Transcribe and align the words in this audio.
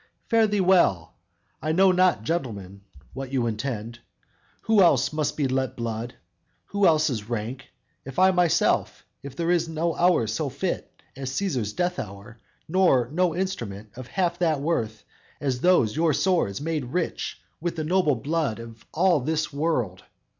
Fare 0.29 0.47
thee 0.47 0.59
well 0.61 1.13
I 1.61 1.73
know 1.73 1.91
not, 1.91 2.23
gentlemen, 2.23 2.81
what 3.13 3.31
you 3.31 3.45
intend, 3.45 3.99
Who 4.61 4.81
else 4.81 5.13
must 5.13 5.37
be 5.37 5.47
let 5.47 5.75
blood, 5.75 6.15
who 6.65 6.87
else 6.87 7.11
is 7.11 7.29
rank; 7.29 7.69
If 8.03 8.17
I 8.17 8.31
myself, 8.31 9.05
there 9.21 9.51
is 9.51 9.69
no 9.69 9.93
hour 9.93 10.25
so 10.25 10.49
fit 10.49 10.91
As 11.15 11.29
Cæsar's 11.29 11.71
death 11.73 11.99
hour; 11.99 12.39
nor 12.67 13.09
no 13.11 13.35
instrument 13.35 13.91
Of 13.95 14.07
half 14.07 14.39
that 14.39 14.59
worth, 14.59 15.03
as 15.39 15.61
those 15.61 15.95
your 15.95 16.13
swords, 16.15 16.59
made 16.61 16.85
rich 16.85 17.39
With 17.59 17.75
the 17.75 17.83
most 17.83 17.89
noble 17.89 18.15
blood 18.15 18.57
of 18.57 18.83
all 18.91 19.19
this 19.19 19.53
world. 19.53 20.03